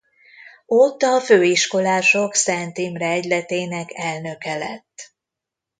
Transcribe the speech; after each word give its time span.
Ott 0.65 1.01
a 1.01 1.19
főiskolások 1.19 2.33
Szent 2.33 2.77
Imre 2.77 3.07
Egyletének 3.09 3.89
elnöke 3.93 4.57
lett. 4.57 5.13